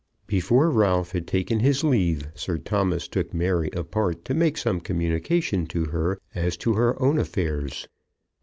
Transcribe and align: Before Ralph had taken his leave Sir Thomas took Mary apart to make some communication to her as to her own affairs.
Before 0.25 0.71
Ralph 0.71 1.11
had 1.11 1.27
taken 1.27 1.59
his 1.59 1.83
leave 1.83 2.27
Sir 2.33 2.57
Thomas 2.57 3.07
took 3.07 3.35
Mary 3.35 3.69
apart 3.73 4.25
to 4.25 4.33
make 4.33 4.57
some 4.57 4.79
communication 4.79 5.67
to 5.67 5.85
her 5.85 6.19
as 6.33 6.57
to 6.57 6.73
her 6.73 6.99
own 6.99 7.19
affairs. 7.19 7.87